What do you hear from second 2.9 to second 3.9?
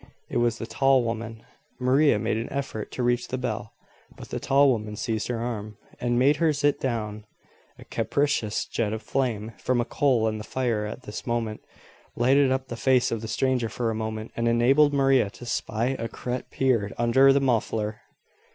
to reach the bell,